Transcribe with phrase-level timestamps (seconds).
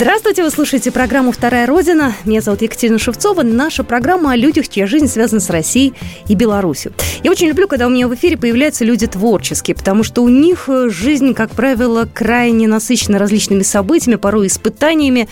[0.00, 2.14] Здравствуйте, вы слушаете программу «Вторая Родина».
[2.24, 3.42] Меня зовут Екатерина Шевцова.
[3.42, 5.92] Наша программа о людях, чья жизнь связана с Россией
[6.28, 6.92] и Беларусью.
[7.24, 10.68] Я очень люблю, когда у меня в эфире появляются люди творческие, потому что у них
[10.68, 15.28] э, жизнь, как правило, крайне насыщена различными событиями, порой испытаниями.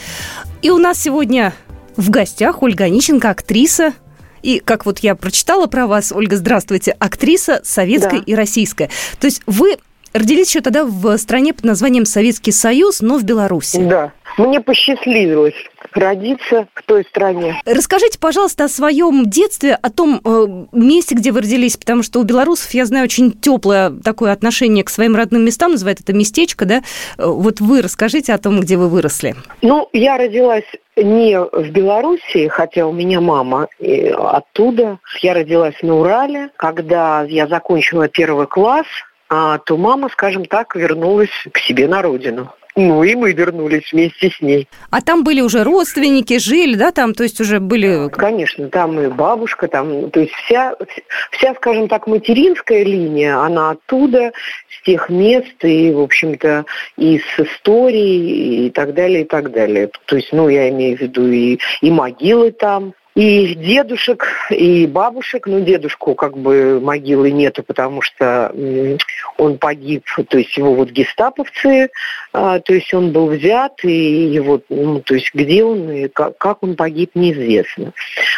[0.62, 1.54] И у нас сегодня
[1.96, 3.92] в гостях Ольга Онищенко, актриса,
[4.42, 8.24] и, как вот я прочитала про вас, Ольга, здравствуйте, актриса советская да.
[8.26, 8.90] и российская.
[9.20, 9.76] То есть вы
[10.12, 13.84] родились еще тогда в стране под названием Советский Союз, но в Беларуси.
[13.84, 14.12] Да.
[14.36, 15.54] Мне посчастливилось
[15.92, 17.60] родиться в той стране.
[17.64, 22.22] Расскажите, пожалуйста, о своем детстве, о том э, месте, где вы родились, потому что у
[22.22, 26.82] белорусов, я знаю, очень теплое такое отношение к своим родным местам, называют это местечко, да?
[27.18, 29.34] Э, вот вы расскажите о том, где вы выросли.
[29.62, 33.68] Ну, я родилась не в Белоруссии, хотя у меня мама
[34.18, 34.98] оттуда.
[35.22, 36.50] Я родилась на Урале.
[36.56, 38.86] Когда я закончила первый класс,
[39.28, 42.52] а, то мама, скажем так, вернулась к себе на родину.
[42.76, 44.68] Ну и мы вернулись вместе с ней.
[44.90, 48.10] А там были уже родственники, жили, да, там, то есть уже были...
[48.10, 50.74] Конечно, там и бабушка, там, то есть вся,
[51.30, 54.32] вся, скажем так, материнская линия, она оттуда,
[54.68, 56.66] с тех мест, и, в общем-то,
[56.98, 59.90] и с истории, и так далее, и так далее.
[60.04, 65.46] То есть, ну, я имею в виду и, и могилы там, и дедушек, и бабушек.
[65.46, 68.52] Ну, дедушку как бы могилы нету, потому что
[69.38, 71.88] он погиб, то есть его вот гестаповцы,
[72.34, 76.62] а, то есть он был взят, и его, ну, то есть где он и как,
[76.62, 77.92] он погиб, неизвестно.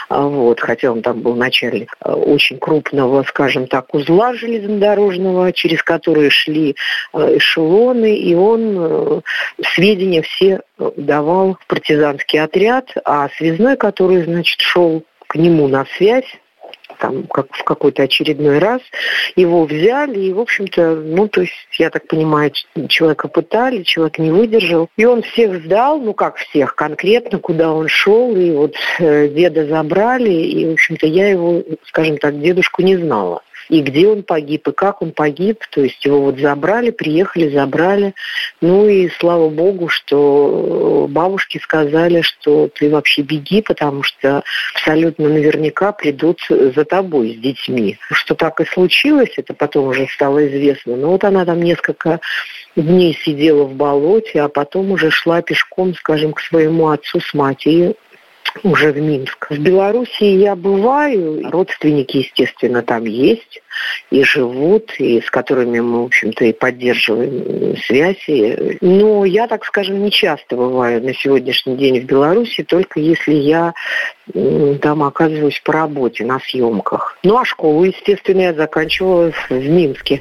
[0.08, 5.82] А, вот, хотя он там был начальник а, очень крупного, скажем так, узла железнодорожного, через
[5.82, 6.76] который шли
[7.12, 9.20] эшелоны, и он э,
[9.74, 10.60] сведения все
[10.96, 16.27] давал партизанский отряд, а связной, который, значит, шел к нему на связь,
[16.98, 18.80] там как в какой-то очередной раз,
[19.36, 22.52] его взяли, и, в общем-то, ну, то есть, я так понимаю,
[22.88, 27.88] человека пытали, человек не выдержал, и он всех сдал, ну, как всех, конкретно, куда он
[27.88, 32.96] шел, и вот э, деда забрали, и, в общем-то, я его, скажем так, дедушку не
[32.96, 35.61] знала и где он погиб, и как он погиб.
[35.70, 38.14] То есть его вот забрали, приехали, забрали.
[38.61, 44.42] Ну и слава богу, что бабушки сказали, что ты вообще беги, потому что
[44.74, 47.98] абсолютно наверняка придут за тобой с детьми.
[48.11, 50.96] Что так и случилось, это потом уже стало известно.
[50.96, 52.20] Но вот она там несколько
[52.77, 57.96] дней сидела в болоте, а потом уже шла пешком, скажем, к своему отцу с матерью
[58.63, 59.51] уже в Минск.
[59.51, 63.63] В Белоруссии я бываю, родственники, естественно, там есть
[64.11, 68.79] и живут, и с которыми мы, в общем-то, и поддерживаем связи.
[68.81, 73.75] Но я, так скажем, не часто бываю на сегодняшний день в Беларуси, только если я
[74.83, 77.19] там оказываюсь по работе на съемках.
[77.23, 80.20] Ну а школу, естественно, я заканчивала в Минске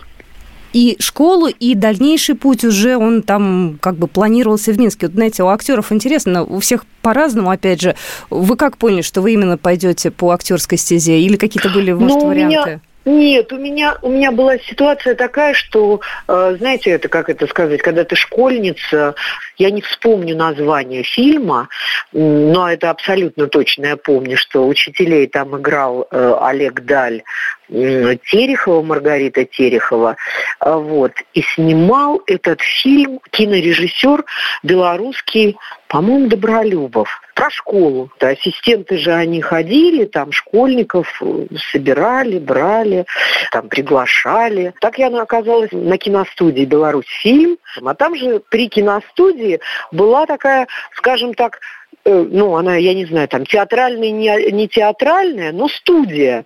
[0.74, 5.08] и школу, и дальнейший путь уже он там как бы планировался в Минске.
[5.08, 7.96] Вот, знаете, у актеров интересно, у всех по-разному, опять же.
[8.30, 11.20] Вы как поняли, что вы именно пойдете по актерской стезе?
[11.20, 12.70] Или какие-то были, может, ну, варианты?
[12.70, 12.82] Меня...
[13.08, 17.82] Нет, у меня, у меня была ситуация такая, что, э, знаете, это как это сказать,
[17.82, 19.16] когда ты школьница,
[19.58, 21.70] я не вспомню название фильма,
[22.12, 27.24] но это абсолютно точно я помню, что учителей там играл э, Олег Даль,
[27.70, 30.16] Терехова, Маргарита Терехова,
[30.60, 34.24] а, вот, и снимал этот фильм кинорежиссер
[34.64, 35.58] белорусский,
[35.88, 38.10] по-моему, Добролюбов, про школу.
[38.20, 43.06] Да, ассистенты же они ходили, там школьников э, собирали, брали,
[43.52, 44.74] там приглашали.
[44.82, 49.60] Так я оказалась на киностудии «Беларусь фильм», а там же при киностудии
[49.92, 51.60] была такая, скажем так,
[52.06, 56.46] э, ну, она, я не знаю, там театральная, не, не театральная, но студия.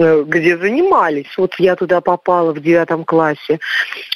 [0.00, 1.26] Э, где занимались.
[1.36, 3.58] Вот я туда попала в девятом классе.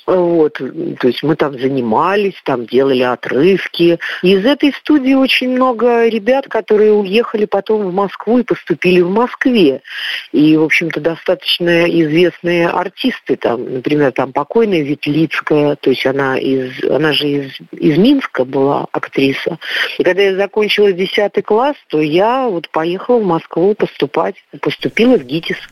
[0.06, 3.98] Вот, то есть мы там занимались, там делали отрывки.
[4.22, 9.80] Из этой студии очень много ребят, которые уехали потом в Москву и поступили в Москве.
[10.30, 16.82] И, в общем-то, достаточно известные артисты там, например, там покойная Ветлицкая, то есть она из,
[16.84, 19.58] она же из, из Минска была актриса.
[19.98, 25.24] И когда я закончила 10 класс, то я вот поехала в Москву поступать, поступила в
[25.24, 25.71] ГИТИС.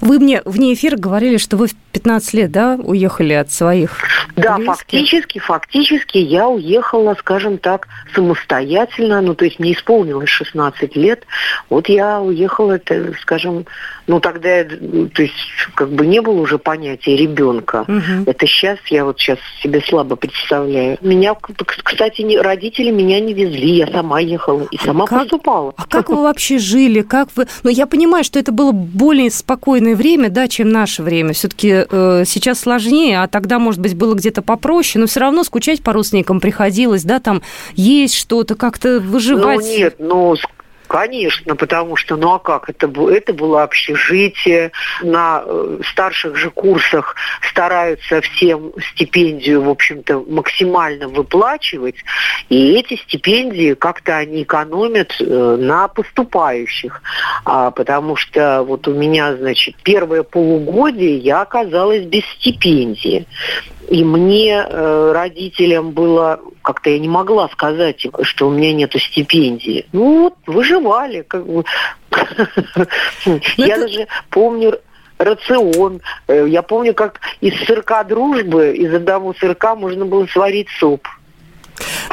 [0.00, 3.98] Вы мне вне эфира говорили, что вы в 15 лет, да, уехали от своих
[4.36, 4.76] Да, близких?
[4.76, 11.24] фактически, фактически я уехала, скажем так, самостоятельно, ну, то есть мне исполнилось 16 лет,
[11.68, 13.66] вот я уехала, это, скажем,
[14.06, 15.34] ну, тогда, то есть,
[15.74, 17.84] как бы не было уже понятия ребенка.
[17.86, 18.24] Мгм.
[18.26, 20.98] Это сейчас, я вот сейчас себе слабо представляю.
[21.00, 21.34] Меня,
[21.84, 25.74] кстати, не- родители меня не везли, я сама ехала и сама Как- поступала.
[25.76, 27.02] А как вы вообще жили?
[27.02, 27.46] Как вы?
[27.62, 29.30] Ну, я понимаю, что это было более
[29.60, 31.34] спокойное время, да, чем наше время.
[31.34, 31.84] Все-таки
[32.24, 36.40] сейчас сложнее, а тогда, может быть, было где-то попроще, но все равно скучать по родственникам
[36.40, 37.42] приходилось, да, там
[37.74, 39.60] есть что-то, как-то выживать.
[39.60, 40.34] Ну нет, ну
[40.90, 44.72] конечно, потому что, ну а как, это, это было общежитие,
[45.02, 47.14] на э, старших же курсах
[47.48, 51.94] стараются всем стипендию, в общем-то, максимально выплачивать,
[52.48, 57.02] и эти стипендии как-то они экономят э, на поступающих,
[57.44, 63.26] а, потому что вот у меня, значит, первое полугодие я оказалась без стипендии.
[63.88, 66.40] И мне, э, родителям, было,
[66.72, 69.86] как-то я не могла сказать, что у меня нету стипендии.
[69.92, 71.22] Ну вот, выживали.
[71.22, 71.64] Как бы.
[73.56, 74.78] Я это- даже помню
[75.18, 76.00] рацион.
[76.28, 81.06] Э, Я помню, как из сырка дружбы, из одного сырка можно было сварить суп.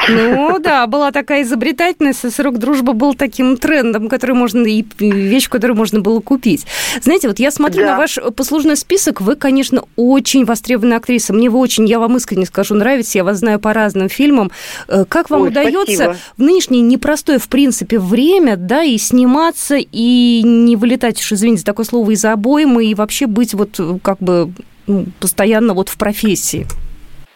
[0.08, 5.48] Ну да, была такая изобретательность, и срок дружбы был таким трендом, который можно и вещь,
[5.48, 6.66] которую можно было купить.
[7.02, 7.92] Знаете, вот я смотрю Да.
[7.92, 11.32] на ваш послужной список, вы, конечно, очень востребованная актриса.
[11.32, 14.50] Мне вы очень, я вам искренне скажу, нравитесь, я вас знаю по разным фильмам.
[14.88, 16.16] Э, Как вам Ой, удается спасибо.
[16.36, 21.84] в нынешнее непростое, в принципе, время, да, и сниматься, и не вылетать уж, извините такое
[21.86, 24.52] слово, из обоймы, и вообще быть вот как бы
[24.86, 26.66] ну, постоянно вот в профессии?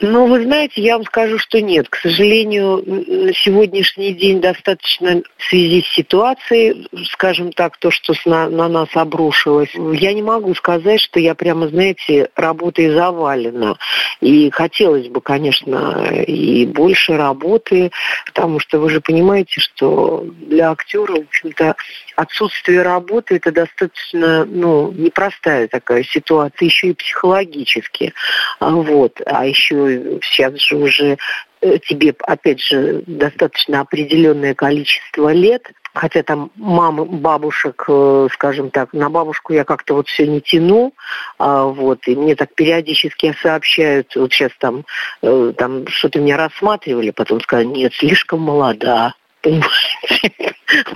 [0.04, 1.88] Ну, вы знаете, я вам скажу, что нет.
[1.88, 8.48] К сожалению, на сегодняшний день достаточно в связи с ситуацией, скажем так, то, что на,
[8.48, 13.76] на нас обрушилось, я не могу сказать, что я прямо, знаете, работой завалена.
[14.20, 17.92] И хотелось бы, конечно, и больше работы,
[18.26, 21.76] потому что вы же понимаете, что для актера, в общем-то,
[22.16, 28.12] отсутствие работы это достаточно ну, непростая такая ситуация, еще и психологически.
[28.58, 29.20] А, Вот.
[29.26, 29.91] А еще
[30.22, 31.18] сейчас же уже
[31.60, 38.92] э, тебе, опять же, достаточно определенное количество лет, хотя там мамы, бабушек, э, скажем так,
[38.92, 40.94] на бабушку я как-то вот все не тяну,
[41.38, 44.84] а, вот, и мне так периодически сообщают, вот сейчас там,
[45.22, 49.14] э, там что-то меня рассматривали, потом сказали, нет, слишком молода.
[49.42, 50.54] Понимаете?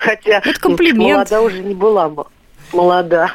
[0.00, 1.30] Хотя Это комплимент.
[1.30, 2.10] молода уже не была
[2.72, 3.32] молода.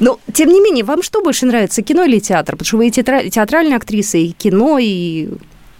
[0.00, 2.56] Но, тем не менее, вам что больше нравится, кино или театр?
[2.56, 5.28] Потому что вы и театра- театральная актриса, и кино, и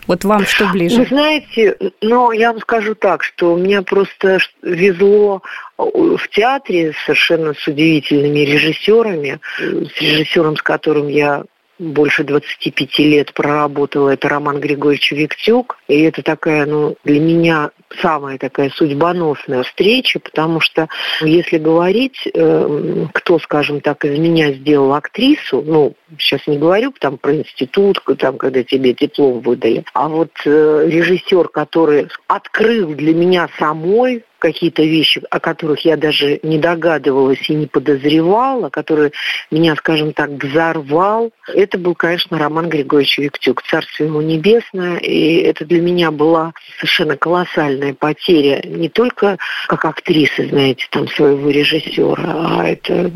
[0.07, 1.07] вот вам что Вы ближе?
[1.07, 5.43] знаете, ну, я вам скажу так, что мне просто везло
[5.79, 11.45] э, в театре совершенно с удивительными режиссерами, э, с режиссером, с которым я
[11.79, 15.79] больше 25 лет проработала, это Роман Григорьевич Виктюк.
[15.89, 20.89] И это такая, ну, для меня самая такая судьбоносная встреча, потому что
[21.21, 26.93] ну, если говорить, э, кто, скажем так, из меня сделал актрису, ну, сейчас не говорю
[26.99, 33.15] там про институт, там, когда тебе диплом выдали, а вот э, режиссер, который открыл для
[33.15, 39.13] меня самой какие-то вещи, о которых я даже не догадывалась и не подозревала, который
[39.51, 45.65] меня, скажем так, взорвал, это был, конечно, Роман Григорьевич Виктюк, царство ему небесное, и это
[45.65, 52.69] для меня была совершенно колоссальная потеря, не только как актрисы, знаете, там, своего режиссера, а
[52.69, 53.11] это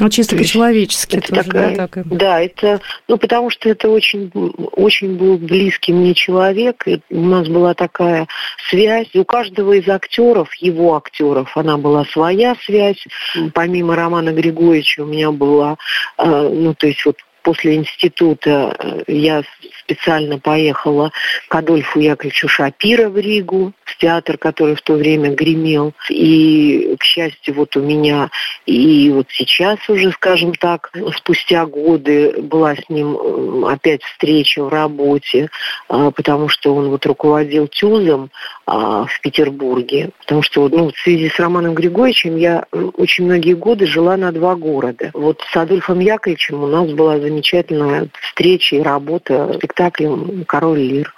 [0.00, 3.88] Ну, чисто по-человечески это тоже, такая- да, так и- да, это, ну, потому что это
[3.88, 4.30] очень,
[4.72, 8.26] очень был близкий мне человек, и у нас была такая
[8.70, 9.08] связь.
[9.14, 13.04] У каждого из актеров, его актеров, она была своя связь.
[13.52, 15.76] Помимо Романа Григорьевича у меня была,
[16.18, 19.42] э, ну, то есть вот после института э, я
[19.80, 21.12] специально поехала
[21.48, 25.92] к Адольфу Яковлевичу Шапира в Ригу, в театр, который в то время гремел.
[26.08, 28.30] И, к счастью, вот у меня
[28.66, 34.68] и вот сейчас уже, скажем так, спустя годы была с ним э, опять встреча в
[34.70, 35.50] работе,
[35.88, 38.30] а, потому что он вот руководил ТЮЗом
[38.66, 40.10] а, в Петербурге.
[40.20, 44.32] Потому что ну, в связи с Романом Григорьевичем я э, очень многие годы жила на
[44.32, 45.10] два города.
[45.12, 51.14] Вот с Адольфом Яковлевичем у нас была замечательная встреча и работа спектаклем «Король Лир»,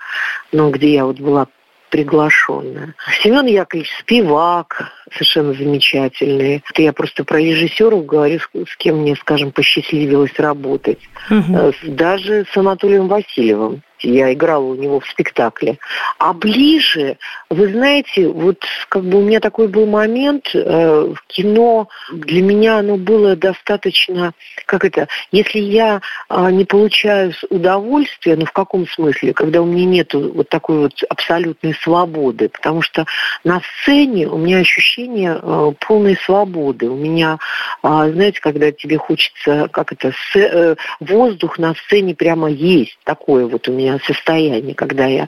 [0.53, 1.47] ну, где я вот была
[1.91, 2.95] приглашенная.
[3.23, 6.63] Семен Яковлевич Спивак, совершенно замечательный.
[6.69, 10.99] Это я просто про режиссеров говорю, с кем мне, скажем, посчастливилось работать.
[11.29, 15.79] С- Даже с Анатолием Васильевым, я играла у него в спектакле.
[16.19, 17.19] А ближе,
[17.51, 18.59] вы знаете, вот
[18.89, 24.33] как бы у меня такой был момент, э, в кино для меня оно было достаточно,
[24.67, 29.85] как это, если я э, не получаю удовольствия, ну в каком смысле, когда у меня
[29.85, 33.07] нет вот такой вот абсолютной свободы, потому что
[33.45, 36.89] на сцене у меня ощущение э, полной свободы.
[36.89, 37.39] У меня,
[37.83, 43.47] э, знаете, когда тебе хочется, как это, с, э, воздух на сцене прямо есть, такое
[43.47, 45.27] вот у меня состояние, когда я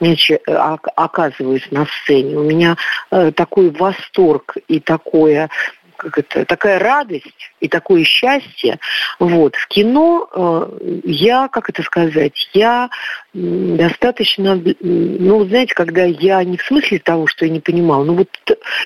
[0.00, 2.36] значит, оказываюсь на сцене.
[2.36, 2.76] У меня
[3.10, 5.50] э, такой восторг и такое
[6.06, 7.26] как это, такая радость
[7.60, 8.78] и такое счастье.
[9.18, 9.56] Вот.
[9.56, 12.90] В кино э, я, как это сказать, я
[13.34, 18.28] достаточно, ну, знаете, когда я не в смысле того, что я не понимала, но вот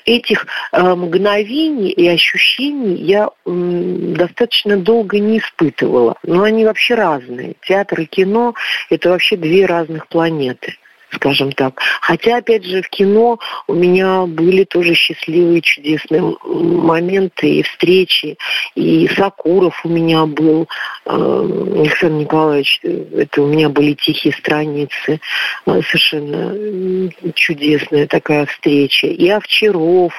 [0.06, 6.16] этих э, мгновений и ощущений я достаточно долго не испытывала.
[6.22, 7.54] Но они вообще разные.
[7.62, 8.54] Театр и кино–
[8.90, 10.76] это вообще две разных планеты
[11.12, 11.80] скажем так.
[12.00, 18.36] Хотя, опять же, в кино у меня были тоже счастливые, чудесные моменты и встречи.
[18.74, 20.68] И Сакуров у меня был,
[21.06, 25.20] э, Александр Николаевич, это у меня были тихие страницы,
[25.66, 29.06] э, совершенно чудесная такая встреча.
[29.06, 30.12] И Овчаров,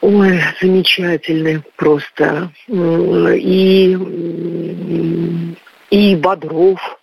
[0.00, 2.50] Ой, замечательный просто.
[2.68, 3.96] И,
[5.90, 6.98] и Бодров,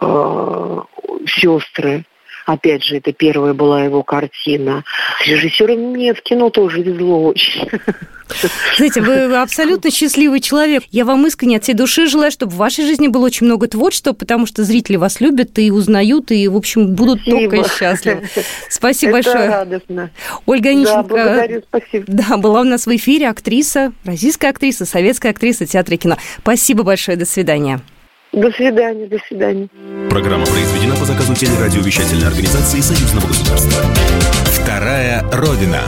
[0.00, 0.80] э,
[1.26, 2.04] сестры.
[2.46, 4.84] Опять же, это первая была его картина.
[5.24, 7.68] Режиссерам мне в кино тоже везло очень.
[8.76, 10.82] Знаете, вы абсолютно счастливый человек.
[10.90, 14.12] Я вам искренне от всей души желаю, чтобы в вашей жизни было очень много творчества,
[14.12, 17.56] потому что зрители вас любят и узнают, и, в общем, будут спасибо.
[17.56, 18.28] только счастливы.
[18.68, 19.48] Спасибо Это большое.
[19.48, 20.10] радостно.
[20.46, 21.02] Ольга Онищенко.
[21.02, 22.04] Да, благодарю, спасибо.
[22.08, 26.16] Да, была у нас в эфире актриса, российская актриса, советская актриса театра и кино.
[26.38, 27.80] Спасибо большое, до свидания.
[28.32, 29.68] До свидания, до свидания.
[30.08, 33.82] Программа произведена по заказу телерадиовещательной организации Союзного государства.
[34.46, 35.82] Вторая Родина.